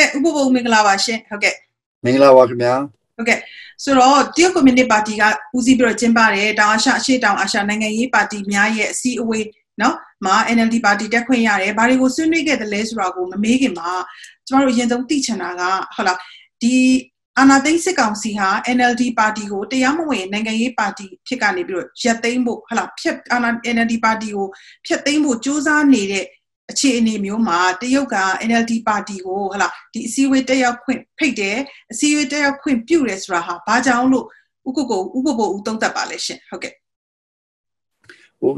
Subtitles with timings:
[0.00, 1.54] ဟုတ်ကဲ့ဥပဘုံမင်္ဂလာပါရှင်ဟုတ်ကဲ့
[2.04, 2.74] မင်္ဂလာပါခင်ဗျာ
[3.16, 3.38] ဟုတ်ကဲ့
[3.84, 5.22] ဆိုတော့တရုတ်ကွန်မြူနတီပါတီက
[5.56, 9.46] ဦးစီးပြီးတော့ကျင်းပတယ်တောင်အာရှအရှေ့တောင်အာရှနိုင်ငံရေးပါတီများရဲ့အစည်းအဝေး
[9.80, 13.90] နော်မှာ NLD ပါတီတက်ခွင့်ရတယ်ဘာတွေကိုဆွေးနွေးခဲ့တယ်လဲဆိုတာကိုမမေးခင်မှာ
[14.46, 15.62] ကျမတို့အရင်ဆုံးသိချင်တာက
[15.94, 16.18] ဟုတ်လား
[16.62, 16.74] ဒီ
[17.38, 24.48] အာဏာသိမ်းစစ်ကောင်စီဟာ NLD ပါတီကိုတရားမဝင်နိုင်ငံရေးပါတီဖြစ်ကနေပြီးတော့ရက်သိမ်းဖို့ဟုတ်လားဖြတ်အာဏာ NLD ပါတီကို
[24.86, 26.24] ဖြတ်သိမ်းဖို့စ조사နေတဲ့
[26.70, 28.16] အခြေအနေမျိုးမှာတရုတ်က
[28.48, 31.58] NLD ပါတီကိုဟလာဒီအစည်းအဝေးတက်ရောက်ခွင့်ဖိတ်တယ်
[31.92, 34.26] အစည်းအဝေးတက်ရောက်ခွင့်ပြုတယ်ဆိုတာဟာဘာကြောင့်လို့
[34.68, 36.74] ဥက္ကုကိုဥပဘဦးသုံးသပ်ပါလဲရှင်ဟုတ်ကဲ့
[38.40, 38.52] ဟို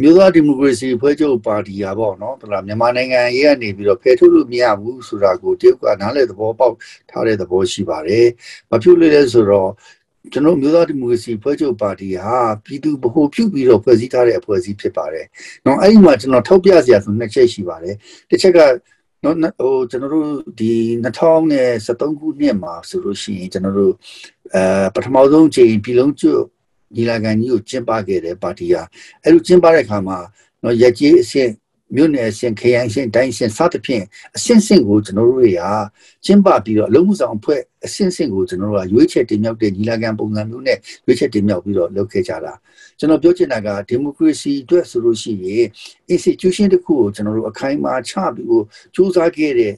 [0.00, 6.76] မြို့သားဒီမိုကရေစီဖွဲ့ချုပ်ပါတီကပေါ့နော်တလားမြန်မာနိုင်ငံရေးကနေပြီးတော့ဖယ်ထုတ်လို့မရဘူးဆိုတာကိုတရုတ်ကနားလေသဘောပေါက်
[7.10, 8.26] ထားတဲ့သဘောရှိပါတယ်။
[8.70, 9.70] မပြုတ်လို့လဲဆိုတော့
[10.30, 15.26] ကျွန်တော်မျိုးသားဒီမိုကရေစီဖွဲ့ချုပ်ပါတီဟာပြည်သူဗဟိုပြုပြီးတော့ဖွဲ့စည်းထားတဲ့အဖွဲ့အစည်းဖြစ်ပါတယ်။
[15.66, 17.94] နော်အဲ့ဒီမှာကျွန်တော်ထောက်ပြစရာဆိုနှစ်ချက်ရှိပါတယ်။
[18.30, 18.58] တစ်ချက်က
[19.24, 20.28] နော်ဟိုကျွန်တော်တို့
[20.60, 20.72] ဒီ
[21.04, 23.94] 2013ခုနှစ်မှာဆိုလို့ရှိရင်ကျွန်တော်တို့
[24.54, 26.42] အဲပထမဆုံးချိန်ပြည်လုံးကျွတ်
[26.94, 28.82] ညီလာခံကြီးကိုကျင်းပခဲ့တယ်ပါတီဟာ
[29.22, 30.18] အဲ့လိုကျင်းပတဲ့အခါမှာ
[30.62, 31.50] နော်ရက်ကြီးအဆင့်
[31.94, 34.04] မြို့နယ်အဆင့်ခရိုင်အဆင့်တိုင်းအဆင့်စသဖြင့်
[34.36, 35.62] အဆင့်ဆင့်ကိုကျွန်တော်တို့တွေက
[36.24, 42.52] ကျင်းပပြီးတော့အလုံးမှုဆောင်အဖွဲ့အဆင့်ဆင့်ကိုကျွန်တော်တို့ကရွေးချယ်တင်မြှောက်တဲ့ညီလာခံပုံစံမျိုးနဲ့ရွေးချယ်တင်မြှောက်ပြီးတော့လုပ်ခဲ့ကြတာ
[42.98, 45.64] ကျွန်တော်ပြောချင်တာကဒီမိုကရေစီအတွက်ဆိုလို့ရှိရင်
[46.14, 48.60] institution တစ်ခုကိုကျွန်တော်တို့အခိုင်အမာချပြီးကို
[48.94, 49.72] စူးစမ်းခဲ့တဲ့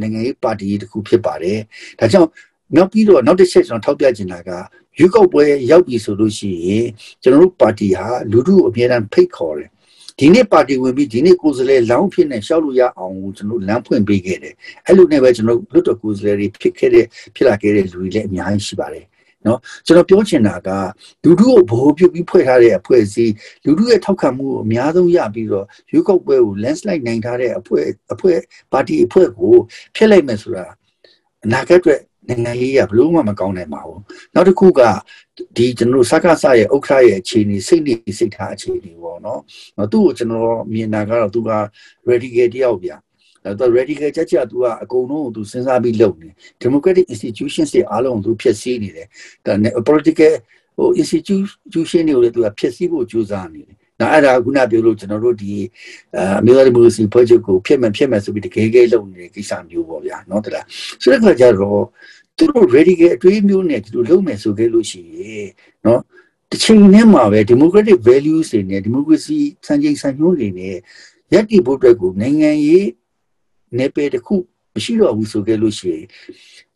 [0.00, 1.60] နိုင်ငံရေးပါတီတစ်ခုဖြစ်ပါတယ်
[2.00, 2.28] ဒါကြောင့်
[2.76, 4.50] နောက်ပြီးတော့နောက်တစ်ချက်ကျွန်တော်ထောက်ပြချင်တာက
[4.98, 6.86] ရွေးကောက်ပွဲရောက်ပြီဆိုလို့ရှိရင်
[7.22, 9.70] ကျွန်တော်တို့ပါတီဟာလူထုအမြဲတမ်းဖိတ်ခေါ်တယ်
[10.20, 14.54] ဒီနေ့ပါတီဝင်ပြီးဒီနေ့ကိုယ်စားလှယ်လောင်းဖြစ်နေရှောက်လို့ရအောင်ကျွန်တော်လမ်းဖွင့်ပေးခဲ့တယ်
[14.86, 19.04] အဲ့လိုနဲ့ပဲကျွန်တော်လွတ်တော်ကိုယ်စားလှယ်တွေဖြစ်ခဲ့တဲ့ဖြစ်လာခဲ့တဲ့လူတွေလည်းအများကြီးရှိပါတယ်
[19.46, 20.70] နော်ကျွန်တော်ပြောချင်တာက
[21.24, 23.32] လူထုကိုဗဟိုပြုပြီးဖွဲ့ထားတဲ့အဖွဲ့အစည်း
[23.64, 28.38] လူထုရဲ့ထောက်ခံမှုကိုအများဆုံးရပြီးတော့ရွေးကောက်ပွဲကို landslide နိုင်ထားတဲ့အဖွဲ့အဖွဲ့
[28.72, 29.54] ပါတီအဖွဲ့ကို
[29.96, 30.66] ဖျက်လိုက်မယ်ဆိုတာ
[31.44, 34.00] အနာဂတ်အတွက် နိုင်ငံရေးကဘလို့မှမကောင်းနိုင်ပါဘူး
[34.34, 34.80] နောက်တစ်ခုက
[35.56, 39.40] ဒီကျွန်တော်စကားဆရဲ့ဥက္ခရရဲ့အခြေအနေစိတ်နေစိတ်ထားအခြေအနေပေါ့နော်
[39.92, 41.50] သူ့ကိုကျွန်တော်မြင်တာကတော့သူက
[42.08, 42.96] radical တယောက်ဗျာ
[43.44, 46.28] အဲ့တော့ radical ချက်ချက်သူကအကုန်လုံးကိုသူစဉ်းစားပြီးလုပ်နေ
[46.62, 49.06] democratic institutions တွေအားလုံးသူဖျက်ဆီးနေတယ်
[49.46, 49.52] ဒါ
[49.88, 50.32] political
[50.76, 55.52] ဟို institution တွေကိုလည်းသူကဖျက်ဆီးဖို့ကြိုးစားနေတယ် ဒါအဲ့ဒါခုနပြောလို့ကျွန်တော်တို့ဒီ
[56.38, 60.66] အမျိုးသားဒီမိုကရေစီဖွဲ့ချုပ်ကိုဖြစ်မှဖြစ်မှဆိုပြီးတကယ်ကဲလုပ်နေတဲ့ကိစ္စမျိုးပေါ့ဗျာနော်တလား
[61.02, 61.82] ဆိုတဲ့ခါကျတော့
[62.36, 65.48] သူတို့ radical အတွေးမျိုးနဲ့ဒီလိုလုပ်မယ်ဆိုခဲ့လို့ရှိရင်
[65.86, 66.00] နော်
[66.50, 70.76] တစ်ချိန်နဲ့မှာပဲ democratic values တွေနဲ့ democracy စံချိန်စံညွှန်းတွေနဲ့
[71.32, 72.88] ယက်တီဖို့အတွက်ကိုနိုင်ငံရေး
[73.78, 74.36] နယ်ပယ်တစ်ခု
[74.74, 76.06] မရှိတော့ဘူးဆိုခဲ့လို့ရှိရင်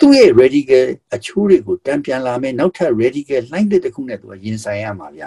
[0.01, 5.23] သူ့ရဲ့ radical အချိုးတွေကိုတံပြန်လာမယ်နောက်ထပ် radical လှိုင်းတဲ့တစ်ခုနဲ့သူကရင်ဆိုင်ရမှာဗျ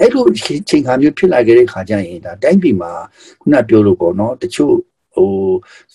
[0.00, 0.24] အဲ့လို
[0.68, 2.92] ချိန်ခါမျိုးဖြစ်လာခဲ့တဲ့ခါကျရင်ဒါတိုင်းပြည်မှာ
[3.40, 4.74] ခုနပြောလို့ပေါ့နော်တချို့
[5.16, 5.32] ဟို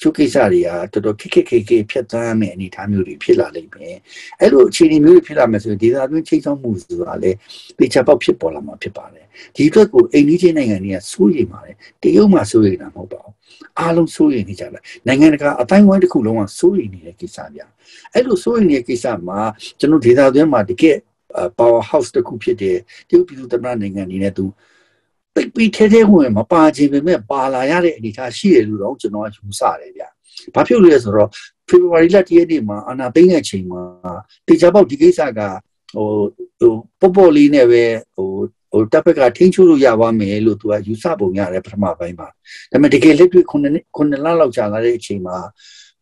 [0.01, 3.95] စုကိစ္စတွေကတော်တော်ခက်ခက်ခဲခဲဖြတ်သန်းမဲ့အနေအထားမျိုးတွေဖြစ်လာလိမ့်မယ်
[4.39, 7.37] အဲ့လိုအခြေအနေမျိုးတွေဖြစ်လာမယ်ဆိုရင်ဒေသတွင်းချိန်ဆောင်မှုဆိုတာလည်း
[7.77, 13.33] ပေချပေါက်ဖြစ်ပေါ်လာမှာဖြစ်ပါတယ်ဒီအတွက်ကိုအိန္ဒိယနိုင်ငံတွေကစိုးရိမ်ပါတယ်တရုတ်မှစိုးရိမ်တာမဟုတ်ပါဘူး
[13.79, 17.59] အားလုံးစိုးရိမ်နေကြတယ်နိုင်ငံတကာအတိုင်းဝိုင်းတစ်ခုလုံးကစိုးရိမ်နေတဲ့ကိစ္စပြ
[18.13, 19.39] အဲ့လိုစိုးရိမ်နေတဲ့ကိစ္စမှာ
[19.79, 20.97] ကျွန်တော်ဒေသတွင်းမှာတကယ်
[21.57, 22.77] power house တစ်ခုဖြစ်တဲ့
[23.09, 24.45] တရုတ်ပြည်သူ့သမ္မတနိုင်ငံအနေနဲ့သူ
[25.35, 30.03] တိတ်ပြီးထဲထဲဝင်မပါခြင်းပဲမဲ့ပါလာရတဲ့အနေအထားရှိတယ်လို့တော့ကျွန်တော်ကယူဆတယ်ဗျ။
[30.55, 31.29] ဘာဖြစ်လို့လဲဆိုတော့
[31.69, 33.81] February လတရက်နေ့မှာအာနာသိမ့်တဲ့ချိန်မှာ
[34.47, 35.39] တေချာပေါက်ဒီကိစ္စက
[35.95, 36.09] ဟို
[36.59, 37.83] ဟိုပေါ်ပေါ်လေးနဲ့ပဲ
[38.15, 38.29] ဟို
[38.71, 42.27] ဟိုတပ်ဖက်ကထိန်းချုပ်လို့ရပါမယ်လို့သူကယူဆပုံရတယ်ပထမပိုင်းမှာ
[42.71, 45.37] ဒါပေမဲ့တကယ်လက်တွေ့ခုနှစ်ခုနှစ်လလောက်ကြာလာတဲ့အချိန်မှာ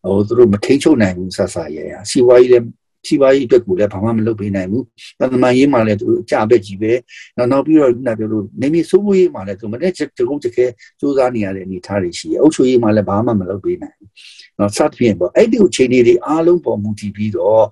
[0.04, 2.66] ဟိုသူတို့မထိန်းချုပ်နိုင်ဘူးဆက်ဆာရဲရစီဝါကြီးလည်း
[3.06, 4.84] စီးပွားရေးအတွက်ကိုလည်းဘာမှမလုပ်ပေးနိုင်ဘူး။
[5.20, 6.92] တမန်ရေးမှာလည်းသူအကြပဲကြီးပဲ။
[7.36, 10.66] နောက်နောက်ပြီးတော့ခုနပြောလို့နေမီစိုးမိုးရေးမှာလည်းသူမနေ့တကုတ်တခဲ
[11.00, 14.08] စူးစမ်းနေရတဲ့အနေအထားတွေရှိတယ်။အုပ်ချုပ်ရေးမှာလည်းဘာမှမလုပ်ပေးနိုင်ဘူး။
[14.58, 17.64] နော်စသဖြင့်ပေါ့အဲ့ဒီအခြေအနေတွေအားလုံးပေါ်မူတည်ပြီးတော့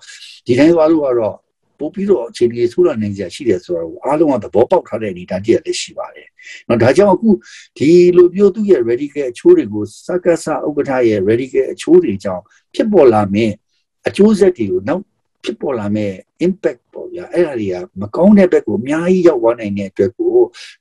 [0.47, 1.37] ဒီတိုင်းသွားလို့ကတော့
[1.79, 6.29] ပို့ပြီးတော့အခြေအနေဆိုးလာနိုင်ကြရှိတယ်ဆိုတော့အားလုံးကသဘောပေါက်ထားတဲ့အနေအထားတည်းလည်းရှိပါတယ်။
[6.69, 7.29] နော်ဒါကြောင့်အခု
[7.79, 12.43] ဒီလိုမျိုးသူ့ရဲ့ radical အချိုးတွေကိုစက္ကစဥက္ကဋ္ဌရဲ့ radical အချိုးတွေကြောင့်
[12.75, 13.55] ဖြစ်ပေါ်လာမယ့်
[14.09, 15.03] အကျိုးဆက်တွေကိုနောက်
[15.45, 16.13] ဖြစ်ပေါ်လာမဲ့
[16.47, 20.35] impact ပေါ့ဗျာအဲ့ဒါတွေကမကောင်းတဲ့ဘက်ကိုအများကြီးရောက်သွားနိုင်တဲ့အတွက်ကို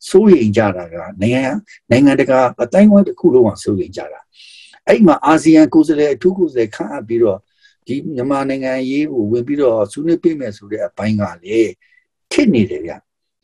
[0.09, 1.43] စိုးရိမ်ကြတာကနိုင်ငံ
[1.89, 4.19] နိုင်ငံတကာအတိုင်းအဝိုင်းတစ်ခုလုံးကစိုးရိမ်ကြတာ
[4.87, 7.39] အဲ့မှာအာဆီယံကိုယ်စားလှယ်အထူးကိုယ်စားလှယ်ခန့်အပ်ပြီးတော့
[7.87, 11.59] ဒီမြန်မာနိုင်ငံရေးကိုဝင်ပြီးတော့ဆွေးနွေးပေးမယ်ဆိုတဲ့အပိုင်းကလေ
[12.33, 12.93] ခစ်နေတယ်ဗျ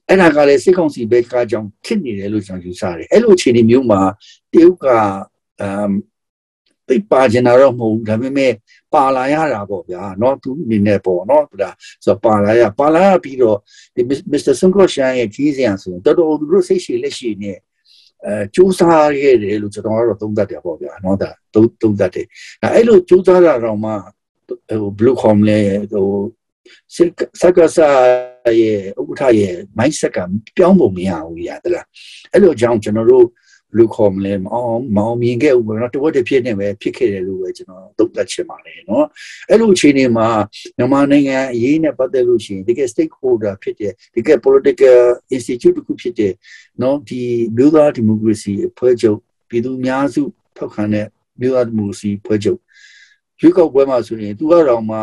[0.07, 4.01] အဲ့ဒါကလည်းစစ်ကောင်စီဘက်ကကြောင့်ခစ်နေတယ်လို့ကျွန်တော်ယူဆတယ်အဲ့လိုအခြေအနေမျိုးမှာ
[4.51, 4.85] တရုတ်က
[5.61, 5.91] အမ်
[6.92, 8.52] သိပါကျင်တာတော့မဟုတ်ဘူးဒါပေမဲ့
[8.94, 11.70] ပါလာရတာပေါ့ဗျာเนาะသူအနေနဲ့ပေါ့เนาะဒါ
[12.04, 13.56] ဆိုပါလာရပါလာရပြီးတော့
[13.94, 14.52] ဒီ Mr.
[14.60, 17.58] Sunko Shan ရဲ့ကြီးစံဆိုရင်တော်တော်သူတို့စိတ်ရှိလက်ရှိနဲ့
[18.26, 22.26] အဲစူးစမ်းခဲ့တယ်လို့ကျွန်တော်ကတော့သုံးသပ်တယ်ပေါ့ဗျာနော်ဒါသုံးသုံးသပ်တယ်
[22.62, 23.92] ဒါအဲ့လိုစူးစမ်းတာတော့မှ
[24.48, 25.58] ဟိုဘလူးခေါမလဲ
[25.92, 26.08] ဟို
[27.40, 30.18] စက်ကစားရဲ့ဥက္ကဋ္ဌရဲ့ mindset က
[30.56, 31.86] ပြောင်းဖို့မရဘူးရတလား
[32.32, 33.26] အဲ့လိုကြောင့်ကျွန်တော်တို့
[33.77, 39.05] လူခေါ်မလဲမအောင်မအောင်မြင်ခဲ့ဘူးပေါ့နော်တဝက်တစ်ဖြစ်နေပဲဖြစ်ခဲ့တယ်လို့ပဲကျွန်တော်သုံးသပ်ချင်ပါတယ်နော်
[39.49, 40.27] အဲ့လိုအခြေအနေမှာ
[40.77, 44.99] မြန်မာနိုင်ငံအရေးနဲ့ပတ်သက်လို့ရှိရင်တကယ် stakeholder ဖြစ်တဲ့တကယ် political
[45.35, 46.33] institute တစ်ခုဖြစ်တဲ့
[46.81, 47.21] နော်ဒီ
[47.57, 49.17] မြို့သားဒီမိုကရေစီအဖွဲ့ချုပ်
[49.49, 50.21] ပြည်သူများစု
[50.57, 51.07] ထောက်ခံတဲ့
[51.39, 52.59] မြို့သားဒီမိုကရေစီအဖွဲ့ချုပ်
[53.41, 54.97] ရွေးကောက်ပွဲမှာဆိုရင်သူကတော့မှ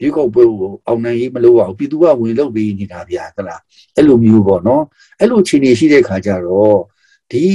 [0.00, 3.60] ရွေးကောက်ပွဲကိုအောင်နိုင်ရေးမလုပ်အောင်ပြည်သူကဝင်လုပ်ပေးနေတာဗျာသလား
[3.96, 4.82] အဲ့လိုမျိုးပေါ့နော်
[5.20, 6.78] အဲ့လိုအခြေအနေရှိတဲ့ခါကျတော့
[7.31, 7.45] ဒီ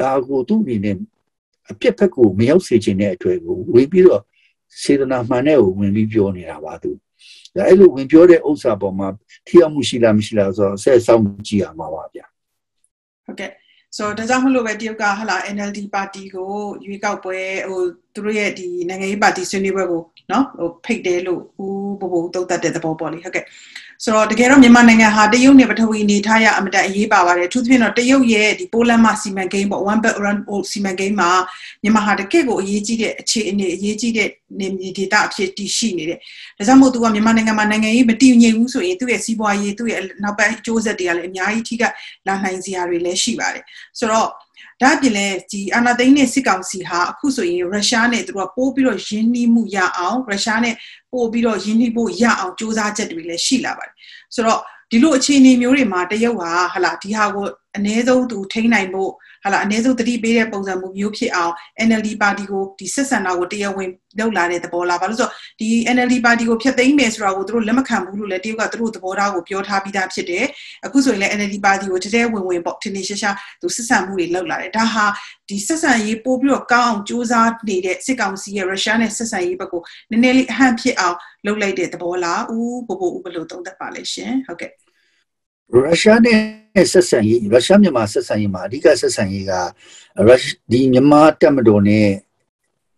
[0.00, 0.96] ဒါကိုသူ့အနေနဲ့
[1.70, 4.22] အပြစ်ဖက်ကိုမရောက်စေချင်တဲ့အတွေ့ကိုဝင်ပြီးတော့
[4.82, 6.90] စေတနာမှန်တဲ့ကိုဝင်ပြီးပြောနေတာပါသူ
[7.56, 9.08] ဒါအဲ့လိုဝင်ပြောတဲ့ဥစ္စာပေါ်မှာ
[9.46, 12.26] ထိရောက်မှုရှိလားမရှိလားဆိုတော့ဆက်ဆောင်ကြည့်ရမှာပါဗျာ
[13.26, 13.50] ဟုတ်ကဲ့
[13.96, 16.50] ဆိုတော့ဒါကြောင့်မလို့ပဲတရုတ်ကဟလာ NLD ပါတီကို
[16.86, 17.80] ရွေးကောက်ပွဲဟို
[18.14, 23.44] သူတို့ရဲ့ဒီနိုင်ငံရေးပါတီဆွေးနွေးပွဲကိုเนาะဟိုဖိတ်တယ်လို့ဦးဘဘသုံးသပ်တဲ့သဘောပေါ့လေဟုတ်ကဲ့
[24.03, 31.29] ဆိုတော့တကယ်တော့မြန်မာနိုင်ငံဟာတရုတ်နဲ့ပထဝီအနေထားရအမတန်အရေးပါပါတယ်အထူးသဖြင့်တော့တရုတ်ရဲ့ဒီပိုလန်မှာစီမံကိန်းပေါ့ one belt around all စီမံကိန်းမှာ
[31.83, 36.19] မြန်မာဟာတကယ့်ကိုအရေးကြီးတဲ့အခြေအနေအရေးကြီးတဲ့နေမြေဒေတာအဖြစ်တည်ရှိနေတယ်
[36.57, 41.95] ဒါကြောင့်မို့သူကမြန်မာနိုင်ငံမှာနိုင်ငံရေးမတည်ငြိမ်ဘူးဆိုရင်သူ့ရဲ့စီးပွားရေးသူ့ရဲ့နောက်ပိုင်းအကျိုးဆက်တွေကလည်းအများကြီးထိခိုက်
[42.27, 43.63] လာနိုင်စရာတွေလည်းရှိပါတယ်
[43.99, 44.29] ဆိုတော့
[44.81, 50.75] ဒါအပြင်လည်းဒီအာနာသိန်းနဲ့စစ်ကောင်စီဟာအခုဆိုရင်ရုရှားနဲ့သူတို့ကပိုးပြီးတော့ယင်းနှီးမှုရအောင်ရုရှားနဲ့
[51.11, 53.95] ပို့ပြီးတော့ယင်းနှီးဖို့ရအောင်စူးစမ်းချက်တွေလည်းရှိလာပါတယ်
[54.35, 54.61] ဆိုတော့
[54.91, 57.45] ဒီလိုအခြေအနေမျိုးတွေမှာတရုတ်ဟာဟလာဒီဟာကို
[57.77, 59.11] အ ਨੇ ဆုံးသူထိန်းနိုင်ဖို့
[59.43, 61.53] ဟာလာအ ਨੇ ဆုံးတတိပေးတဲ့ပုံစံမျိုးဖြစ်အောင်
[61.87, 63.89] NLD ပါတီကိုဒီစစ်ဆန္ဒကိုတရားဝင်
[64.19, 65.29] လုပ်လာတဲ့သဘောလားဘာလို့ဆို
[65.59, 70.45] ဒီ NLD ပါတီကိုဖျက်သိမ်းမယ်ဆိုတာကိုသူတို့လက်မခံဘူးလို့လည်းတရုတ်ကသူတို့သဘောထားကိုပြောထားပြီးသားဖြစ်တယ်
[70.85, 75.05] အခုဆိုရင်လည်း NLD ပါတီကိုတတဲဝင်ဝင်ပေါ့ထင်နေရှားရှားသူစစ်ဆန်မှုတွေလုပ်လာတယ်ဒါဟာ
[75.49, 84.71] ဒီစစ်ဆန်ရေးပို့ပြီးတော့ကောင်းအောင်စူးစမ်းနေတဲ့စစ်ကောင်စီရဲ့ရုရှားနဲ့စစ်ဆန်ရေးဘက်ကိုနည်းနည်းလေးအဟန့်ဖြစ်အောင်လုပ်လိုက်တဲ့သဘောလားဦးဘို့ဘို့ဦးဘယ်လိုသုံးသပ်ပါလဲရှင်ဟုတ်ကဲ့
[85.73, 86.60] ရုရှားနဲ့
[86.91, 89.53] ဆက်ဆံရေးရုရှားမြန်မာဆက်ဆံရေးမှာအဓိကဆက်ဆံရေးက
[90.27, 92.07] ရုရှားဒီမြန်မာတက်မတော်နဲ့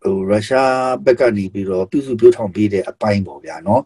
[0.04, 0.76] ဟိုရုရှား
[1.06, 3.82] ဘက်ကနေပြီးတော့ပြုစုပြောထောင်ပေးတဲ့အပိုင်းပေါ့ဗျာနော်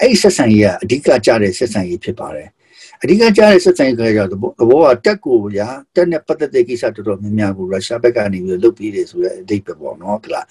[0.00, 2.48] အဲ့ဒီဆက်ဆံရေးကအဓိကကြတဲ့ဆက်ဆံရေးဖြစ်ပါတယ်
[3.02, 4.50] အဓိကကြတဲ့ဆက်ဆံရေးကကြောင့်သဘော
[4.84, 10.46] ကတက်ကိုဗျာတက်နဲ့ပတ်သက်တဲ့ကိစ္စတော်တော်များများကိုရုရှားဘက်ကနေပြီးတော့လုပ်ပေးတယ်ဆိုတဲ့အဓိပ္ပာယ်ပေါ့နော်ဟုတ်လား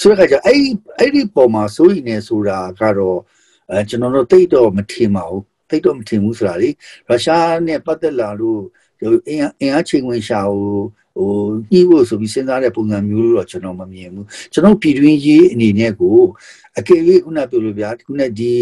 [0.00, 3.18] ဆိုတဲ့အခါကျအဲ့ဒီအဲ့ဒီပုံမှာစိုးရိမ်နေဆိုတာကတော့
[3.70, 6.68] အဲကျွန်တော်တို့တိတ်တော့မထင်ပါဘူး သိတော့မထင်ဘူးဆိုတာလေ
[7.08, 8.62] ရုရှားနဲ့ပတ်သက်လာလို့
[9.28, 10.80] အင်အင်အားချိန်ဝင်ရှာဟို
[11.16, 11.30] ဟို
[11.72, 16.18] ညှိဖို့ဆိုပြီးစဉ်းစားတဲ့ပုံစံမျိုးလို့တော့ကျွန်တော်မမြင်ဘူးကျွန်တော်ပြည်တွင်းရေးအနေနဲ့ကို
[16.78, 18.52] အကယ်၍ခုနပြောလို့ဗျာခုနဒီ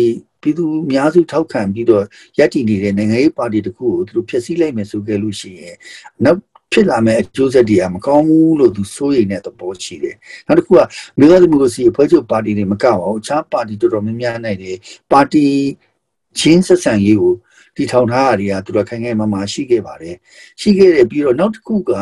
[0.43, 2.05] ပြည်သူအများစုထောက်ခံပြီးတော့
[2.39, 5.77] ရပ်တည်နေတဲ့နိုင်ငံရေးပါတီတခုကိုသူတို့ဖျက်ဆီးလိုက်မယ်ဆိုကြလို့ရှိရင်
[6.25, 6.39] နောက်
[6.73, 10.17] ဖြစ်လာမယ့်အကျိုးဆက်တွေကမကောင်းဘူးလို့သူစိုးရိမ်တဲ့သဘောရှိတယ်။
[10.47, 10.81] နောက်တစ်ခုက
[11.19, 14.77] မြို့သားဒီမိုကရေစီအဖွဲ့ချုပ်ပါတီတွေမကပါဘူး။အခြားပါတီတော်တော်များများနိုင်တယ်။
[15.13, 15.47] ပါတီ
[16.39, 17.35] ချင်းဆက်ဆံရေးကို
[17.77, 20.17] တီထောင်ထားရတွေကသူတို့ခိုင်ခိုင်မာမာရှိခဲ့ပါတယ်
[20.61, 21.93] ရှိခဲ့တယ်ပြီးတော့နောက်တစ်ခုက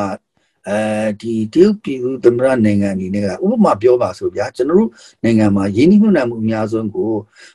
[0.70, 0.81] အဲ
[1.22, 4.90] ဒီတရုတ်ပြည်သူသမ္မတနိုင်ငံအနေနဲ့ကဥပမာပြောပါဆိုဗျာကျွန်တော်တို့
[5.25, 7.12] နိုင်ငံမှာရင်းနှီးမြှုပ်နှံမှုအများဆုံးကို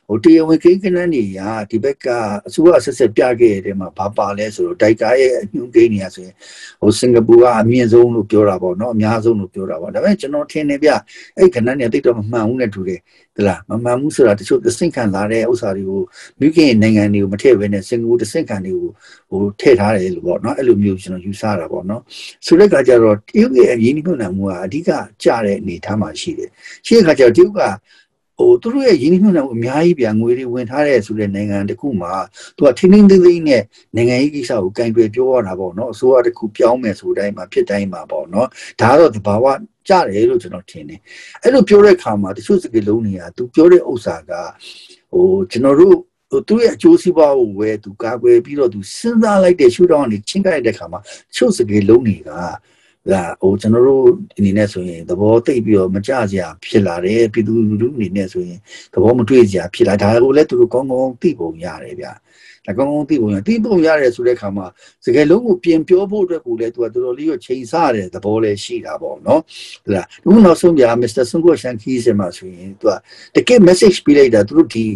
[0.08, 2.06] ဟိုတရားဝင်ကိန်းကနန်းတွေရာဒီဘက်က
[2.46, 6.34] အစိုးရဆက်ဆက်ပြခဲ့တဲ့မှာဘာပါလဲဆိုတော့ဒိုက်တာရဲ့အညွှန်းကိန်းတွေကဆိုရင်
[6.80, 10.90] ဟိုစင်ကာပူကအမြင့်ဆုံးလို့ပြောတာပေါ့နော်အများဆုံးလို့ပြောတာပေါ့ဒါပေမဲ့ကျွန်တော်ထင်နေဗျ
[11.38, 13.00] အဲ့ကနန်းတွေတိတ်တော့မမှန်ဘူးနဲ့တူတယ်
[13.36, 16.00] ဒလားမမှန်ဘူးဆိုတာတချို့သင့်ခံလာတဲ့ဥစ္စာတွေကို
[16.40, 18.88] မိခင်နိုင်ငံတွေကိုမထည့်ဘဲနဲ့စင်ကာပူသင့်ခံတွေကို
[19.30, 22.02] ဟိုထည့်ထားတယ်လို့ပေါ့နော်အဲ့လိုမျိုးကျွန်တော်ယူဆတာပေါ့နော်
[22.46, 24.90] ဆိုတဲ့အခါကျတော့တရုတ်ရဲ့အရင်းနှီးမြှုပ်နှံမှုကအဓိက
[25.22, 26.50] ကျတဲ့အနေအထားမှာရှိတယ်
[26.86, 27.60] ရှိတဲ့အခါကျတော့တရုတ်က
[28.38, 32.12] ဟိုသူတို့ရဲ့ရင်းနှီးမြှုပ်နှံမှုအများကြီးပြန်ငွေတွေဝင်ထားတဲ့ဆိုတဲ့နိုင်ငံတစ်ခုမှာ
[32.56, 33.62] သူကထင်းထင်းသေးသေးနဲ့
[33.96, 38.48] နိုင်ငံရေးကိစ္စကိုကင်တွယ်ပြောရတာပေါ့နော်အစိုးရတစ်ခုပြောင်းမယ်ဆိုတိုင်းမှာဖြစ်တိုင်းမှာပေါ့နော်
[38.80, 39.46] ဒါကတော့သဘာဝ
[39.88, 41.00] ကြတယ်လို့ကျွန်တော်ထင်တယ်
[41.42, 44.32] အဲ့လိုပြောတဲ့အခါမှာတချို့စကားလုံးတွေကသူပြောတဲ့ဥစ္စာက
[45.12, 45.96] ဟိုကျွန်တော်တို့
[46.30, 51.00] ဟိုသူ့ရဲ့အကျိုးစီးပွားကိုဝယ်သူကာကွယ်ပြီးတော့သူစဉ်းစားလိုက်တဲ့ရှုထောင့်ကနေချင်းကြိုက်တဲ့အခါမှာ
[51.36, 52.30] ချုပ်စကေလုံးတွေက
[53.10, 54.04] ဒါဟိုကျွန်တော်တို့
[54.36, 58.58] အနေနဲ့ဆိုရင်သဘောသိပြီးတော့မကြစရာဖြစ်လာတယ်ပြည်သူလူထုအနေနဲ့ဆိုရင်
[58.92, 62.12] သဘောမတွေ့စရာဖြစ်လာဒါကိုလည်းသူတို့ကောင်းကောင်းသိပုံရတယ်ဗျာ
[62.70, 64.66] အကောင်ကောင်သိပုံရသိပုံရတယ်ဆိုတဲ့အခါမှာ
[65.04, 69.40] စကယ်လုံးကိုပြင်ပြောဖို့အတွက်ကိုလည်းသူကတော်တော်လေးကိုချိန်ဆတဲ့သဘောလည်းရှိတာပေါ့နော်
[69.84, 72.92] ဟုတ်လားအခုနောက်ဆုံးပြမစ္စတာဆွန်ကိုရှန်ခီစမှာဆိုရင်သူက
[73.36, 74.86] တကယ် message ပေးလိုက်တာသူတို့ဒီ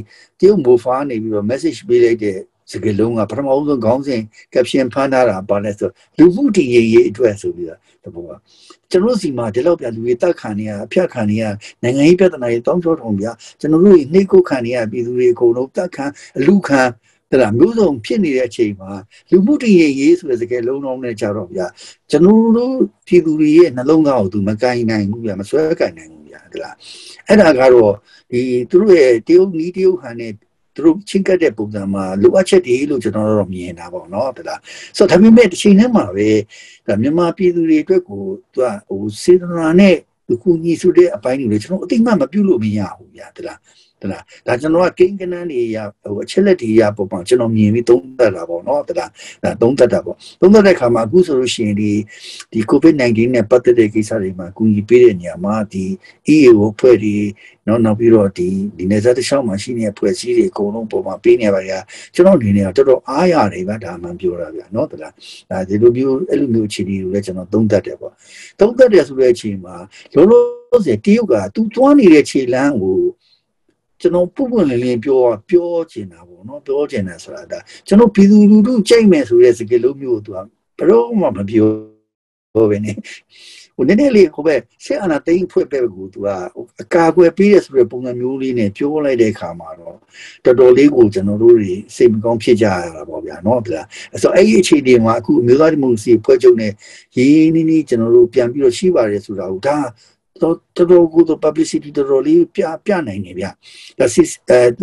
[0.41, 2.39] တရုတ်မိုဖာနေပြီးတော့ message ပေးလိုက်တဲ့
[2.71, 4.23] စကလုံးကပထမဦးဆုံးခေါင်းစဉ်
[4.53, 8.33] caption ဖမ်းထားတာပါလဲဆိုလူမှုတည်ရရေးအတွက်ဆိုပြီးတော့တဘောက
[8.91, 11.45] ကျွန်တော်စီမှာဒီလောက်ပြလူတွေတက်ခံနေရအဖြတ်ခံနေရ
[11.83, 13.27] နိုင်ငံရေးပြဿနာတွေတောင်းချောထုံပြ
[13.61, 16.05] ကျွန်တော်တို့နှိတ်ကိုခံနေရပြည်သူတွေအကုန်လုံးတက်ခံ
[16.39, 16.83] အလူခံ
[17.31, 18.91] တလားမျိုးစုံဖြစ်နေတဲ့အချိန်မှာ
[19.31, 21.67] လူမှုတည်ရရေးဆိုတဲ့စကားလုံးလုံးနဲ့ကြတော့ဗျာ
[22.11, 22.75] ကျွန်တော်တို့
[23.07, 26.75] ပြည်သူတွေရဲ့နှလုံးသားကိုသူမကင်နိုင်ဘူးဗျာမဆွဲကင်နိုင်ဘူးဗျာတလား
[27.29, 27.93] အဲ့ဒါကတော့
[28.31, 30.33] ဒီသူတို့ရဲ့တရုတ်နီးတရုတ်ဟန်နဲ့
[30.85, 34.61] သူတို့ချင်းကပ်တဲ့ပုံစံမှာလိုအပ်ချက်တွေလို့ကျွန်တော်တို့မြင်တာပေါ့နော်တလား
[34.97, 36.29] ဆိုတော့ဒါပေမဲ့တစ်ချိန်တည်းမှာပဲ
[36.87, 38.23] ဒါမြန်မာပြည်သူတွေအတွက်ကို
[38.53, 39.97] သူကဟိုစေတနာနဲ့
[40.43, 43.59] ခုညီစုတဲ့အပိုင်းတွေကျွန်တော်အတိတ်မှမပြုတ်လို့မရဘူးဗျာတလား
[44.03, 49.11] တလားဒါကျွန်တော်ကကိန်းကနန်းတွေရဟိုအချက်လက်တွေရပုံပေါင်းကျွန်တော်မြင်ပြီးသုံးသပ်တာပေါ့နော်တလား
[49.43, 51.93] ဒါသုံးသပ်တာပေါ့သုံးသပ်တဲ့ခါမှာအခုဆိုလို့ရှိရင်ဒီ
[52.53, 55.85] ဒီ COVID-19 နဲ့ပတ်သက်တဲ့ကိစ္စတွေမှာကူညီပေးတဲ့နေရာမှာဒီ
[56.35, 57.17] EAO ဖွဲ့တွေ
[57.67, 61.73] နော်နောက်ပြီးတော့ဒီဒီနေစားတစ်ချောင်းမှာရှိနေတဲ့ဖွဲ့စည်းတွေအကုန်လုံးပုံမှာပေးနေပါရ
[62.15, 65.13] ကျွန်တော်အနေနဲ့တော်တော်အားရတယ်ဗျဒါမှန်ပြောတာဗျနော်တလား
[65.51, 68.13] ဒါဒီလိုမျိုးအဲ့လိုမျိုးအခြေအနေတွေလည်းကျွန်တော်သုံးသပ်တယ်ပေါ့
[68.61, 69.77] သုံးသပ်တယ်ဆိုတဲ့အချိန်မှာ
[70.15, 72.99] လောလောဆယ်တရုတ်ကသူသွားနေတဲ့ခြေလမ်းကို
[74.01, 81.69] ကျွန်တော်ပုပ်ပွင့်လင်းလင်းပြောပြောချင်တာပေါ့နော်ပြောချင်တာဆိုတာဒါကျွန်တော်ပြည်သူလူထုကြိုက်မယ်ဆိုတဲ့စကားလုံးမျိုးကိုသူကဘယ်တော့မှမပြော
[82.57, 82.93] ဘောပဲနေ
[83.77, 84.55] ဟိုနည်းနည်းလေးဟိုပဲ
[84.85, 86.29] ဆက်အနာသိန်းဖွဲ့ပဲကိုသူက
[86.83, 89.97] အကာအကွယ်ပေးရဆိုတဲ့ပုံစံမျိုးလေးနဲ့ပြောလိုက်တဲ့အခါမှာတော့
[90.45, 93.81] တော်တော်လေးကိုကျွန်တော်တို့တွေစိတ်မကောင်းဖြစ်ကြရတာပေါ့ဗျာနော်ဗျာ
[94.13, 96.73] အဲ့တော့အဲ့ဒီအခြေအနေမှာအခုအမျိုးသားဒီမိုကရေစီဖွဲ့ချုပ်နဲ့
[97.17, 99.77] ရင်းနှီးနှီးကျွန်တော်တို့ပြန်ပြီးတော့ရှိပါတယ်ဆိုတာကိုဒါ
[100.43, 103.47] တော်တော်ကိုတော့ publicity တော်တော်လေးပြပြနိုင်နေဗျ
[103.99, 104.07] ဒါ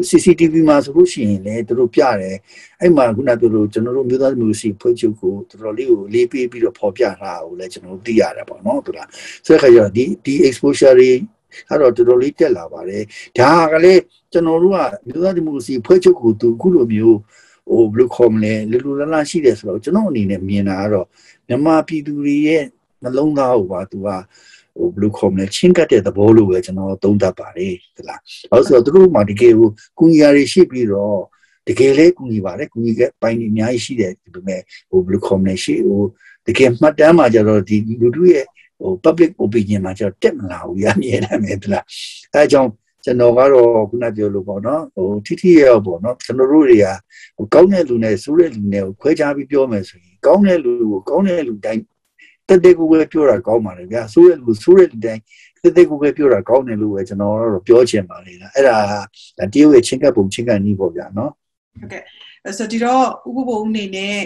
[0.10, 2.38] CCTV မှာဆိုလို့ရှိရင်လည်းသူတို့ပြတယ်
[2.82, 9.00] အဲ့မှာခုနပြောလို့ကျွန်တော်တို့မျိုးသားမျိုးစီဖွဲ့ချုပ်ကိုတော်တော်လေးကိုလေးပေးပြီးတော့ပေါ်ပြတာကိုလည်းကျွန်တော်တို့သိရတာပေါ့နော်သူက
[9.46, 11.10] ဆိုတဲ့ခါကျတော့ဒီဒီ exposure တွေ
[11.70, 13.04] အဲ့တော့တော်တော်လေးတက်လာပါတယ်
[13.40, 17.20] ဒါကလည်းကျွန်တော်တို့ကမျိုးသားဒီမိုကရေစီဖွဲ့ချုပ်ကိုသူခုလိုမျိုး
[17.70, 21.08] ဟိုဘယ်လိုခေါ်မလဲလူလူလလရှိတယ်ဆိုတော့ကျွန်တော်အနေနဲ့မြင်တာကတော့
[21.48, 22.64] မြန်မာပြည်သူတွေရဲ့
[23.04, 24.10] နှလုံးသားကိုပါသူက
[24.78, 28.20] ဟိုဘယ်လိုခေါ်မလဲချင်းကတ်တဲ့သဘောလို့ပဲကျွန်တော်သုံးသပ်ပါတယ်ဟုတ်လား
[28.52, 29.70] အဲဆိုတော့သူတို့မှတကယ်ကို
[30.00, 31.22] ကုညီရာတွေရှိပြီးတော့
[31.68, 36.02] တကယ်လဲကုညီပါတယ်ကုညီကပိုင်းအများကြီးရှိတယ်ဒီပေမဲ့ဟိုဘယ်လိုခေါ်မလဲရှိဟို
[36.48, 38.46] တကယ်မှတ်တမ်းမှာကျတော့ဒီလူတို့ရဲ့
[38.80, 41.86] ဟို public opinion မှာကျတော့တက်မလာဘူးရမြင်တယ်မယ်ဟုတ်လား
[42.34, 42.70] အဲအကြောင်း
[43.04, 46.86] ကျွန်တော်ကတော့ခုနပြောလို့ပေါ့နော်ဟိုထိထိရောက်ပေါ့နော်ကျွန်တော်တို့တွေက
[47.38, 51.82] ဟိုကောင်းတဲ့လူနဲ့ဆိုးတဲ့လူနဲ့ကိုခွဲခြားပြီးပြောမယ်ဆိုရင်ကောင်းတဲ့လူကိုကောင်းတဲ့လူတိုင်း
[52.48, 55.22] တက်တဲ့ကိုပဲပြောတာကောင်းပါလေဗျာဆိုးတဲ့လူဆိုးတဲ့လူတိုင်း
[55.64, 58.78] တက်တဲ့ကိုပဲပြောတာကောင်းတယ်လို့ပဲကျွန်တော်တော့ပြောချင်ပါလေလားအဲ့ဒါ
[59.54, 61.32] တရုတ်ရဲ့ချင်းကပ်ပုံချင်းကပ်နည်းပေါ့ဗျာနော်
[61.80, 62.04] ဟုတ်ကဲ့
[62.58, 64.18] ဆိုဒီတော့ဥပဘုံအနေနဲ့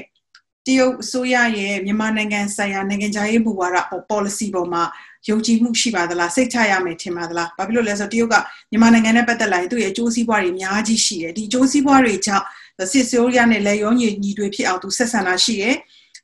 [0.67, 3.77] တရုတ်အစိုးရရဲ့မြန်မာနိုင်ငံဆိုင်ရာနိုင်ငံခြားရေးမူဝါဒ
[4.11, 4.83] policy ပေါ်မှာ
[5.29, 8.35] ယုံကြည်မှုရှိပါသလားစိတ်ချရမယ်ထင်ပါသလားဘာဖြစ်လို့လဲဆိုတော့တရုတ်က
[8.71, 12.45] မြန်မာနိုင်ငံနဲ့ပတ်သက်လာရင်သူ့ရဲ့အကျိုးစီးပွားတွေအများကြီးရှိတယ်ဒီအကျိုးစီးပွားတွေကြောင့်
[12.91, 15.75] စစ်ဆိုးရနဲ့လက်ရောညီညီတွေဖြစ်အောင်သူဆက်ဆံတာရှိတယ်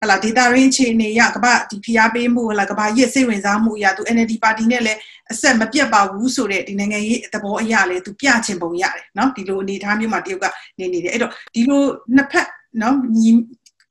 [0.02, 4.98] ဟလာဒေတာရင်းအခြေအနေရကမ္ဘာဒီဖိအားပေးမှုဟလာကမ္ဘာရစ်စိတ်ဝင်စားမှုအရာသူ NLD ပါတီနဲ့လည်း
[5.32, 10.46] အဆက်မပြတ်ပါဘူးဆိုတဲ့ဒီနိုင်ငံရေးသဘောအရာလည်းသူပြချင်ပုံရတယ်เนาะဒီလိုအနေအထားမျိုးမှာတရုတ်က
[10.78, 11.82] နေနေတယ်အဲ့တော့ဒီလို
[12.16, 13.30] နှစ်ဖက်เนาะညီ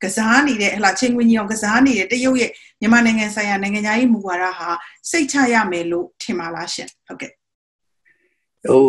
[0.02, 4.68] ကစားနေတဲ့ဟလာချင်းဝင်ကြီးအောင်ကစားနေတဲ့တရုတ်ရဲ့မြန်မာနိုင်ငံဆိုင်ရာနိုင်ငံသားရေးမူဝါဒဟာ
[5.10, 7.32] စိတ်ချရမယ်လို့ထင်ပါလားရှင်ဟုတ်ကဲ့
[8.66, 8.86] ဟို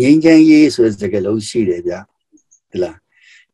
[0.00, 1.94] ငင်းချမ်းရေးဆိုတဲ့စကားလုံးရှိတယ်ဗျ
[2.70, 2.96] ဟလား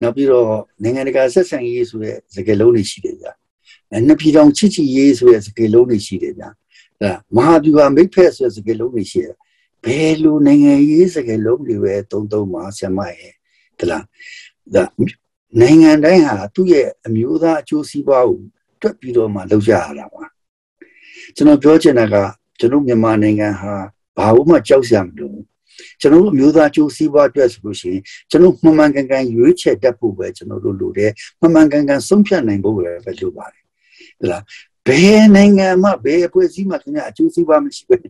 [0.01, 0.49] နောက်ပြီးတော့
[0.83, 3.27] နိုင်ငံတကာဆက်ဆံရေးဆိုတဲ့စကားလုံးတွေရှိတယ်ဗျ။
[4.07, 6.45] နှစ်ပြည်ထောင်ချစ်ချစ်ရေးဆိုတဲ့စကားလုံးတွေရှိတယ်ဗျ။
[7.01, 9.35] အဲမဟာဗျူဟာမိတ်ဖက်ဆိုတဲ့စကားလုံးတွေရှိတယ်။
[9.85, 13.33] ဘယ်လိုနိုင်ငံရေးစကားလုံးတွေပဲတုံးတုံးမှာဆရာမရဲ့
[13.79, 14.03] တလား။
[14.73, 14.83] ဒါ
[15.61, 18.39] နိုင်ငံတိုင်းဟာသူ့ရဲ့အမျိုးသားအကျိုးစီးပွားကို
[18.81, 20.23] တွက်ပြီးတော့မှလုပ်ကြရတာပါ။
[21.35, 22.15] ကျွန်တော်ပြောချင်တာက
[22.59, 23.73] ကျွန်တော်မြန်မာနိုင်ငံဟာ
[24.17, 25.45] ဘာမှကြောက်စရာမလိုဘူး
[26.00, 31.10] ကျွန်တော်တို့မျိုးသားကျိုးစီးပွားအတွက်ဆိုလို့ရှိရင်ကျွန်တော်မှန်မှန်ကန်ကန်ရွေးချယ်တတ်ဖို့ပဲကျွန်တော်တို့လိုတယ်
[31.40, 33.64] မှန်မှန်ကန်ကန်ဆုံးဖြတ်နိုင်ဖို့ပဲပဲလိုပါတယ်
[34.20, 34.42] ဟလား
[34.88, 38.00] ဘယ်နိုင်ငံမှာဘယ်အဖွဲ့အစည်းမှာခင်ဗျာအကျိုးစီးပွားမရှိဘူး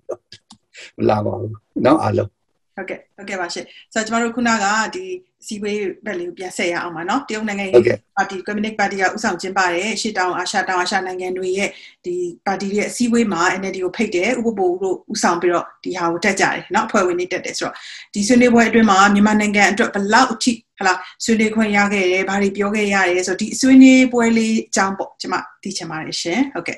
[0.96, 2.30] မလာပါဘူးเนาะအားလုံး
[2.79, 5.05] ဟုတ်ကဲ့ဟုတ်ကဲ့ပါရှင်ဆိုတော့ကျမတို့ခုနကဒီ
[5.47, 7.83] စီဝေးဘက်လေးကိုပြန်ဆက်ရအောင်ပါနော်တရုတ်နိုင်ငံရဲ့
[8.17, 11.69] ပါတီကွန်မြူနစ်ပါတီကဥဆောင်ကျင်းပတဲ့ရှေ့တောင်အာရှတောင်အာရှနိုင်ငံတွေရဲ့
[12.05, 12.15] ဒီ
[12.47, 17.75] ပါတီရဲ့အစည်းအဝေးမှာ NLD ကိုဖိတ်တယ်ဥပပိုတို့ဥဆောင်ပြီးတော့ဒီဟာကိုတက်ကြတယ်နော်အဖွဲ့ဝင်တွေတက်တယ်ဆိုတော့
[18.13, 20.93] ဒီဆွေးနွေးပွဲအတွင်းမှာမြန်မာနိုင်ငံအတွက်ဘယ်လောက်အထိဟလာ
[21.23, 26.77] ဆွေးနွေးခွင့်ရခဲ့တယ်ဘာတွေပြောခဲ့ရတယ်ဆိုတော့ဒီဆွေးနွေးပွဲလေးအကြောင်းပေါ့ကျွန်မသိချင်ပါတယ်ရှင်ဟုတ်ကဲ့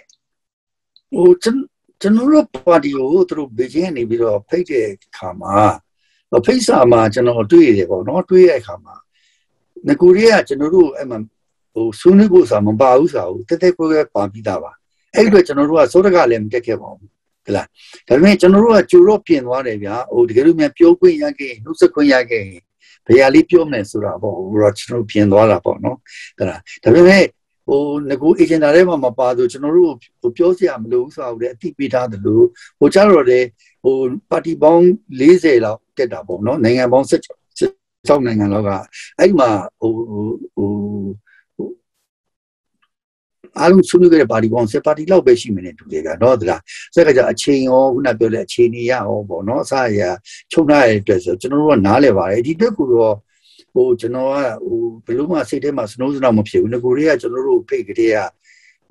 [1.13, 1.57] ဟိုကျွန်
[2.17, 5.55] တော်တို့ပါတီကိုသူတို့ဘေဂျင်းနေပြီးတော့ဖိတ်တဲ့အခါမှာ
[6.45, 8.95] ဖိတ်စာမှာကျွန်တော်တွေ့ရတယ်ပေါ့နော်တွေ့ရတဲ့အခါမှာ
[9.87, 11.17] ငကိုရီးယားကျွန်တော်တို့အဲ့မှာ
[11.73, 14.71] ဟိုဆွေးနွေးဖို့စာမပါဘူးစာကိုတက်တက်ပွဲပဲပါပြီးသားပါ
[15.15, 17.09] အဲ့အတွက်ကျွန်တော်တို့ကစောတကလည်းမတက်ခဲ့ပါဘူး
[17.45, 17.67] ဟလား
[18.07, 22.45] ဒါပေမဲ့ကျွန်တော်တို့ကကြိုတော့ပြင်သွားတယ်ဗျာဟိုတကယ်လို့များပြောခွင့်ရခဲ့နှုတ်ဆက်ခွင့်ရခဲ့
[23.07, 25.97] ဘယ်ရလေးပြောမယ်ဆိုတာပေါ့ဟိုတော့ကျွန်တော်ပြင်သွားတာပေါ့နော်
[26.37, 27.25] ဟလားဒါပေမဲ့
[27.67, 32.45] ဟိုငကို agenda ထဲမှာမပါဆိုကျွန်တော်တို့ဟိုပြောစရာမလိုဘူးဆိုတာကိုလည်းအသိပေးထားတယ်လို့
[32.79, 33.39] ဟိုကြတော့လေ
[33.83, 33.97] ဟို
[34.29, 34.83] ပါတီပေါင်း
[35.19, 38.69] 40လောက်တက်တာပေါ့နော်နိုင်ငံပေါင်း6နိုင်ငံလောက်က
[39.19, 39.93] အဲ့မှာဟို
[40.55, 40.69] ဟို
[43.59, 46.61] အားလုံးဆွေးနွေးခဲ့တဲ့ပါတီပေါင်း10ပါတီလောက်ပဲရှိမယ်နဲ့တူတယ်ဗျာနော်သလား
[46.95, 50.01] စက်ကကြအချိန်ရောခုနပြောတဲ့အခြေအနေရအောင်ပေါ့နော်အစရ
[50.51, 53.15] ချုပ်ထားရတဲ့အတွက်ဆိုကျွန်တော်တို့ကနားလဲပါတယ်ဒီအတွက်ကိုတော့
[53.73, 54.35] ဟိုကျွန်တော်က
[54.65, 58.17] ဟိုဘယ်လို့မှစိတ်ထဲမှာစနိုးစနောက်မဖြစ်ဘူးငကိုတွေကကျွန်တော်တို့ဖိတ်ကလေးက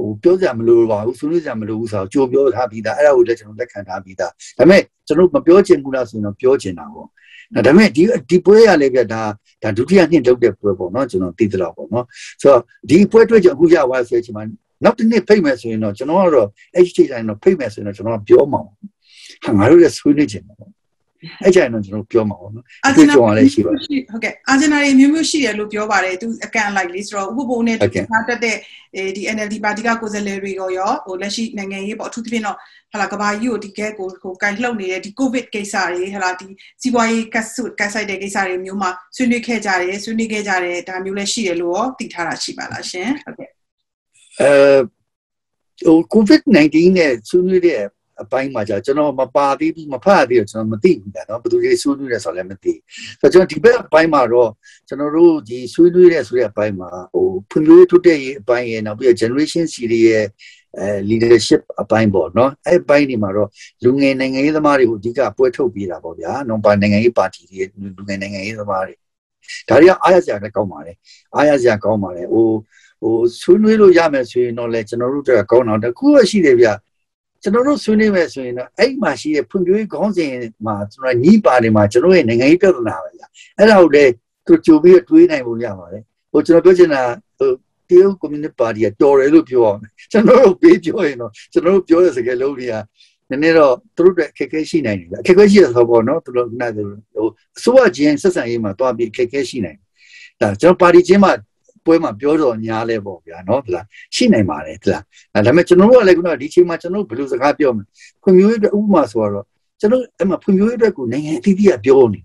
[0.01, 7.07] ဟိုပြောကြမလို့ပါဘူးဆွေးနွေးကြမလို့ဘူးဆိုတော့ကြိုပြောထားပြီးသားအဲ့ဒါကိုလည်းကျွန်တော်လက်ခံထားပြီးသားဒါပေမဲ့ကျွန်တော်မပြောချင်ဘူးလားဆိုရင်တော့ပြောချင်တာပေါ့
[7.55, 9.23] ဒါပေမဲ့ဒီဒီပွဲရလည်းပြဒါ
[9.63, 12.05] ဒါဒုတိယနှစ်လုပ်တဲ့ပွဲပေါ့နော်ကျွန်တော်သိသလောက်ပေါ့နော်
[12.41, 14.43] ဆိုတော့ဒီပွဲတွေ့ကြအခုရသွားဆိုချင်မှ
[14.85, 18.61] နောက်တစ်နေ့ဖိတ်မယ်ဆိုရင်တော့ကျွန်တော်ကတော့အဲ့ဒီချိန်တိုင်းတော့ဖိတ်မယ်ဆိုရင်တော့ကျွန်တော်ပြောမှာ
[19.45, 20.71] ဟာငါတို့လည်းဆွေးနွေးချင်တယ်ပေါ့
[21.43, 28.57] အဲ့ကြရင်တော့ကျွန်တော်ပြောမှာပေါ့နော်အကျဉ်းကြောင်လည်းရှိပါတယ်ဟုတ်ကဲ့အာဂျင်နာတွေမျိုးမျိုးရှိတယ်လို့ပြောပါတယ်သူအကန်လိုက်လေးဆိုတော့ဥပပုံနဲ့သူထားတတ်တဲ့
[29.17, 32.57] ဒီ NLD ပါတီကကိုယ်စားလှယ်တွေကရောဟိုလက်ရှိနိုင်ငံရေးပေါ့အထူးသဖြင့်တော့
[32.93, 36.47] ဟလာကဘာကြီးကိုဒီကဲကိုကိုကန်လှုပ်နေတဲ့ဒီကိုဗစ်ကိစ္စတွေဟလာဒီ
[36.83, 43.51] စီးပွားရေးကတ်ဆုကတ်ဆိုင်တဲ့ကိစ္စတွေမျိုးမှာဆွေးနွေးခဲ့ကြတယ်ဆွေးနွေးခဲ့ကြတယ်ဒါမျိုးလည်းရှိတယ်လို့ရောသိထားတာရှိပါလားရှင်ဟုတ်ကဲ့
[44.41, 44.53] အဲ
[45.87, 47.83] ဟို COVID-19 နဲ့ဆွေးနွေးတဲ့
[48.23, 52.73] အပိုင်းမှာじゃကျွန်တော်မပါသေးဘူးမဖတ်သေးတော့ကျွန်တော်မသိဘူးဗျာနော်ဘယ်သူတွေဆွေးနွေးရဲဆိုလည်းမသိ
[53.21, 54.51] ဆိုတော့ကျွန်တော်ဒီဘက်အပိုင်းမှာတော့
[54.89, 60.27] ကျွန်တော်တို့ဒီဆွေးနွေးတဲ့ဆိုတဲ့အပိုင်းမှာဟိုဖွံ့ဖြိုးရေးထုတ်တဲ့ရေးအပိုင်းရဲ့နောက်ပြီး generation series ရဲ့
[60.79, 63.49] အဲ leadership အပိုင်းပေါ့နော်အဲ့ဘိုင်းတွေမှာတော့
[63.85, 67.63] လူငယ်နိုင်ငံရေးသမားတွေကိုအဓိကပွဲထုတ်ပေးတာပေါ့ဗျာနော်ပါနိုင်ငံရေးပါတီတွေ
[67.97, 68.95] လူငယ်နိုင်ငံရေးသမားတွေ
[69.69, 70.97] ဒါတွေကအားရစရာလည်းကောင်းပါတယ်
[71.35, 72.49] အားရစရာကောင်းပါတယ်ဟို
[73.03, 76.69] ဟိုဆွေးနွေးလို့ရမယ်ဆိုရင်တော့လေကျွန်တော်တို့တွေကကောင်းတော့တခုရှိတယ်ဗျ
[77.43, 80.31] ကျွန်တော်တို့ဆွေးနွေးမယ်ဆိုရင်တော့အဲ့မှာရှိတဲ့ဖွံ့ဖြိုးရေးခေါင်းစဉ်
[80.67, 83.23] မှာကျွန်တော်ညီးပါတယ်မှာကျွန်တော်ရဲ့နိုင်ငံရေးပြဿနာပဲဗျ
[83.59, 84.05] အဲ့ဒါကိုလေ
[84.47, 87.03] သူကြိုပြီးတွေးနိုင်ဖို့ရပါတယ်ဟိုကျွန်တော်ပြောချင်တာ
[87.39, 87.51] ဟို
[87.89, 89.79] တရုတ်ကွန်မြူနစ်ပါတီကတော်တယ်လို့ပြောအောင်
[90.13, 92.75] ကျွန်တော်တို့ပေးပြောရင်တော့ကျွန်တော်တို့ပြောတဲ့စကားလုံးတွေက
[93.31, 99.79] နည်းနည်းတော့သူတို့အတွက်အခက်အခဲရှိနိုင်တယ်အခက်အခဲရှိတဲ့ဆိုပေါ့နော်သူတို့ကဟိုအစိုးရချင်းဆက်ဆံရေးမှာတွားပြီးအခက်အခဲရှိနိုင်
[100.41, 101.33] တယ်ဒါကျွန်တော်ပါတီချင်းမှာ
[101.85, 105.03] ပွဲမှာပြောတော့ညားလဲပေါ့ဗျာနော်ဟုတ်လားရှိနိုင်ပါတယ်ဟုတ်လား
[105.47, 107.85] ဒါပေမဲ့ကျွန်တော်တို့ကလည်းခုနဒီချိန်မှာကျွန်တော်ဘယ်လိုစကားပြောမလဲ
[108.23, 109.45] ဖွံ့ဖြိုးရေးအတွက်ဥပမာဆိုတော့
[109.81, 112.21] ကျွန်တော်အဲ့မှာဖွံ့ဖြိုးရေးအတွက်ကိုနိုင်ငံအသီးသီးကပြောနေ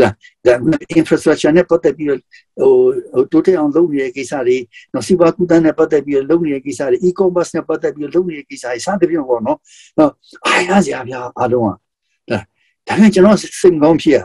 [0.00, 0.12] လား
[0.46, 0.54] ဒါ
[1.00, 2.20] infrastructure နဲ့ပတ်သက်ပြီးတော့
[2.60, 2.72] ဟို
[3.14, 4.56] ဟိုတိုးတက်အောင်လုပ်နေတဲ့ကိစ္စတွေ
[4.92, 9.58] နော်စီးပွားကူးသန်းနဲ့ပတ်သက်ပြီးတော့လုပ်နေတဲ့ကိစ္စတွေ e-commerce နဲ့ပတ်သက်ပြီးတော့လုပ်နေတဲ့ကိစ္စတွေစသဖြင့်ပေါ့နော်
[9.98, 10.10] နော်
[10.46, 12.38] အားရစရာဗျာအားလုံးကဒါ
[12.86, 14.18] ဒါပေမဲ့ကျွန်တော်စိတ်ကောင်းဖြစ်ရ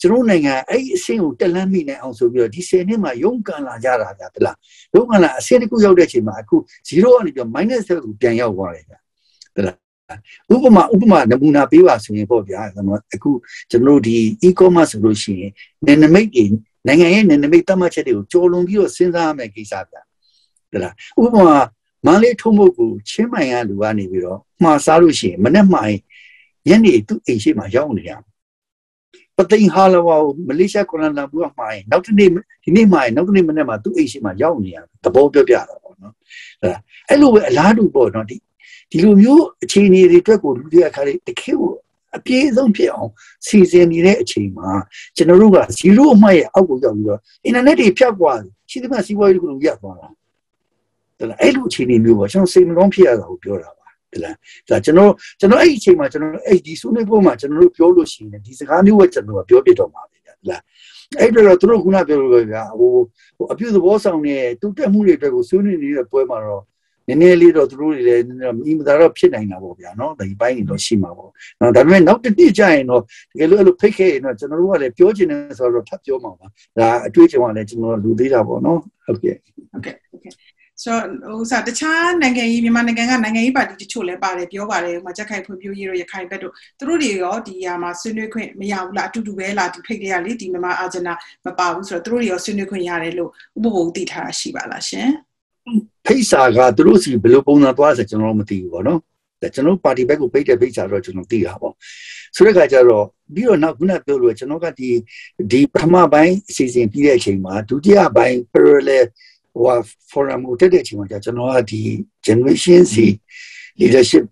[0.00, 4.56] ကျွန်တော်နိုင်ငံအဲ့ဒီအဆင့်ကိုတက်လန်းမိနိုင်အောင်ဆိုပြီးတော့ဒီ10နှစ်မှာရုန်းကန်လာကြတာဗျာတလား
[4.94, 6.56] ရုန်းကန်လာအဆင့်တစ်ခုရောက်တဲ့အချိန်မှာအခု
[6.88, 8.98] 0ကနေပြီး minus ကိုပြန်ရောက်သွားတယ်ဗျာ
[9.56, 9.86] တလား
[10.54, 12.60] ဥပမာဥပမာနမူနာပေးပါဆိုရင်ပေါ့ဗျာ
[13.14, 13.30] အခု
[13.70, 15.52] ကျွန်တော်တို့ဒီ e-commerce ဆိုလို့ရှိရင်
[15.86, 16.44] နယ်နိမိတ်တွေ
[16.86, 20.00] နိုင်ငံရဲ့နယ်နိမိတ်တတ်မှတ်ချက်တွေကိုကြော်လွန်ပြီးတော့စဉ်းစားရမယ့်ကိစ္စဗျာ
[20.72, 21.56] တလားဥပမာ
[22.06, 25.80] မန္တလေးထုံးဖို့ကိုချင်းမိုင်ကလူကနေပြီးတော့မှားစားလို့ရှိရင်မနေ့မှ
[26.68, 28.12] ညနေသူ့အိမ်ရှိမှရောက်နေရ
[29.36, 32.28] ပသိမ်ဟာလဝါကိုမလေးရှားကွာလာလမ်ပူကမှာရင်နောက်တနေ့
[32.64, 36.14] ဒီနေ့မှာရင်နောက်တနေ့မနေ့မှာသူ့အိမ်ရှိမှရောက်နေရသဘောပြောပြတာပေါ့နော်
[37.08, 38.36] အဲ့လိုပဲအလားတူပေါ့နော်ဒီ
[38.90, 41.72] ဒီလိုမျိုးအခြေအနေတွေအတွက်ကိုလူတွေကခါလေးတခေကို
[42.16, 43.10] အပြည့်ဆုံးဖြစ်အောင်
[43.46, 44.70] စီစဉ်နေတဲ့အချိန်မှာ
[45.16, 53.85] ကျွန်တော်တို့က0အမှတ်ရဲ့အောက်ကိုရောက်ပြီးတော့အင်တာနက်တွေဖြတ်သွားတယ်ရှိသမျှစီးပွားရေးကိုရပ်သွားတာဒါလည်းအဲ့လိုအခြေအနေမျိုးပေါ့ကျွန်တော်စိတ်မကောင်းဖြစ်ရတာကိုပြောတာပါ
[54.16, 54.36] ဒါလည်း
[54.68, 60.62] ဒါကျွန်တော်ကျွန်တော်အဲ့ဒီအချိန်မှာကျွန်တော်အဲ့ဒီဆွေးနွေးပွဲမှာကျွန်တော်တို့ပြောလို့ရှိရင်ဒီစကားမျိုးပဲကျွန်တော်ကပြောပြတော့မှာပဲဒါလည်း
[61.20, 62.90] အဲ့တော့သူတို့ခုနပြောလို့ဗျာဟို
[63.36, 66.64] ဟိုအပြုသဘောဆောင်တဲ့တူတက်မှုတွေအတွက်ကိုဆွေးနွေးနေတဲ့ပွဲမှာတော့
[67.08, 68.24] နည်းနည်းလေးတော့သူတို့တွေလည်း
[68.66, 76.46] မိမသာတော့ဖြစ်နိုင်တာပေါ့ဗျာနော်ဒီပိုင်းတွေတော့ရှိမှာပေါ့နော်ဒါပေမဲ့နောက်တစ်နှစ်ကြာရင်တော့တကယ်လို့အဲ့လိုဖိတ်ခဲ့ရင်တော့ကျွန်တော်တို့ကလည်းပြောချင်တယ်ဆိုတော့ထပ်ပြောမှာပါ
[76.78, 79.36] ဒါအတွေ့အကြုံကလည်းကျွန်တော်လူသေးတာပေါ့နော်ဟုတ်ကဲ့
[79.72, 80.34] ဟုတ်ကဲ့ဟုတ်ကဲ့
[80.82, 91.14] ဆိုတော့ဟိုစားတခြားနိုင်ငံရေးမြန်မာနိုင်ငံကနိုင်ငံရေးပါတီတချို့လည်းပါတယ်ပြောပါတယ်ဟိုမှာကြက်ခိုင်ဖွံ့ဖြိုးရေးတို့ရခိုင်ဘက်တို့သူတို့တွေရောဒီဟာမှာဆွေးနွေးခွင့်မရဘူးလားအတူတူပဲလားဒီဖိတ်တွေကလေဒီမြန်မာအာဂျင်နာ
[91.46, 95.08] မပါဘူးဆိုတော့သူတို့တွေရောဆွေးနွေးခွင့်ရတယ်လို့ဥပဘုံသိထားတာရှိပါလားရှင်
[96.06, 99.00] ဖိတ်စာကသူတို့စီဘယ်လိုပုံစံသွားဆိုကျွန်တော်မသိဘူးပေါ့နော်
[99.54, 101.74] ကျွန်တော်ပါတီဘက်ကိုပိတ်တဲ့ဖိတ်စာတော့ကျွန်တော်သိတာပေါ့
[102.36, 104.88] ဆိုတဲ့အခါကျတော့ပြီးတော့နောက်ခုနပြောလို့ကျွန်တော်ကဒီ
[105.50, 109.04] ဒီပထမပိုင်းအစီအစဉ်ပြီးတဲ့အချိန်မှာဒုတိယပိုင်း parallel
[109.56, 109.76] ဟို
[110.10, 111.82] forum ကိုတက်တဲ့အချိန်မှာကျွန်တော်ကဒီ
[112.26, 112.94] generation C
[113.80, 114.24] leadership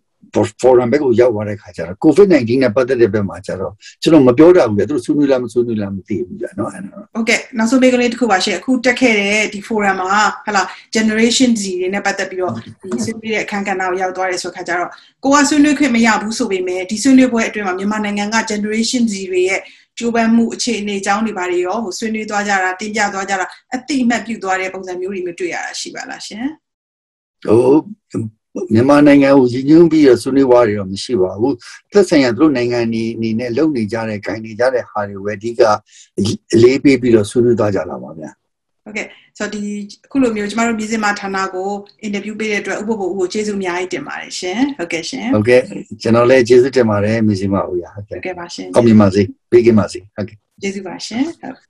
[0.61, 10.63] forum ဘက်ကိုရောက်သွားတဲ့ခါကျတော့ covid-19 နဲ့ပတ်သက်တဲ့ဘက်မှာကျတော့ကျွန်တော်မပြောတတ်ဘူးလေသူတို့ဆွေးနွေးလားမဆွေးနွေးလားမသိဘူးကြာနော်အဲ့တော့ဟုတ်ကဲ့နောက်ဆုံးမေးကလေးတစ်ခုပါရှင်အခုတက်ခဲ့တဲ့ဒီ forum မှာဟလာ
[10.97, 12.53] generation Z တွေနဲ့ပတ်သက်ပြီးတော့
[12.93, 14.91] ဒီဆွေးနွေးတဲ့အခန်းကဏ္ဍကိုရောက်သွားတယ်ဆိုခါကျတော့
[15.25, 19.61] ကိုကဆွေးနွေးခွင့်မရဘူးဆိုပေမဲ့ဒီဆွေးနွေးပွဲအတွင်းမှာမြန်မာနိုင်ငံက generation Z တွေရဲ့
[19.99, 26.45] ကျိုးပန်းမှုအခြေအနေအကြောင်းတွေဘာတွေရောဟိုဆွေးနွေးသွားကြတာတင်ပြသွားကြတာအတိအမှတ်ပြုသွားတဲ့ပုံစံမျိုးတွေမျိုးတွေ့ရတာရှိပါလားရှင်
[27.45, 27.75] ဟို
[28.73, 31.55] မြန်မာနိုင်ငံကိုရည်ညွှန်းပြီးတော့ဆွေးနွေးွားတွေတော့မရှိပါဘူး
[31.93, 35.61] သက်ဆိုင်ရာသူတို့နိုင်ငံနေအနေနဲ့လုပ်နေကြတဲ့ဂိုင်နေကြတဲ့ဟာတွေပဲအဓိက
[36.55, 38.31] အလေးပေးပြီးတော့ဆွေးနွေးသွားကြတာပါဗျာ
[38.85, 39.07] ဟုတ်ကဲ့
[39.39, 39.63] ဆိုတော့ဒီ
[40.07, 41.71] အခုလိုမျိုးကျမတို့မြစင်မဌာနကို
[42.03, 45.61] အင်တာဗျူးပေးတဲ့အတွက်ဥပ္ပဘဦးကိုကျေးဇူးအများကြီးတင်ပါတယ်ရှင်ဟုတ်ကဲ့ရှင်ဟုတ်ကဲ့
[46.03, 51.57] ကျွန်တော်လည်းကျေးဇူးတင်ပါတယ်မြစီမဦးရဟုတ်ဟုတ်ကဲ့ကဲ့ပါရှင်အောင်မြင်ပါစေပေးကင်းပါစေဟုတ်ကဲ့ကျေးဇူးပါရှင်ဟုတ်